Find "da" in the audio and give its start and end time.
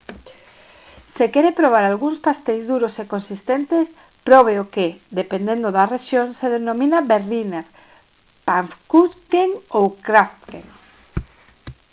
5.71-5.89